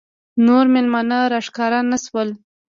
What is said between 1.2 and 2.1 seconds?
راښکاره نه